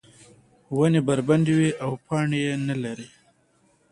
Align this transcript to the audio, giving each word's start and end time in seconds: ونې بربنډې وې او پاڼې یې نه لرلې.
ونې 0.75 1.01
بربنډې 1.07 1.53
وې 1.57 1.69
او 1.83 1.91
پاڼې 2.05 2.39
یې 2.45 2.53
نه 2.67 2.75
لرلې. 2.83 3.09